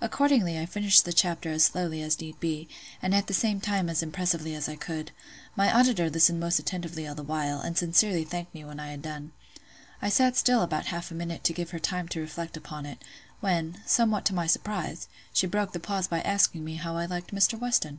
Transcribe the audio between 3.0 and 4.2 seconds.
and at the same time as